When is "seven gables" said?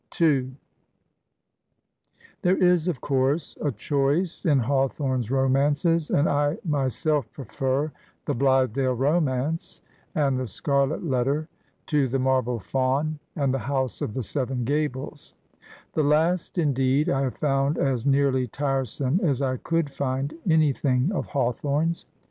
14.23-15.35